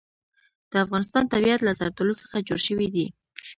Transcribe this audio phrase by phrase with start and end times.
[0.71, 3.05] د افغانستان طبیعت له زردالو څخه جوړ شوی دی.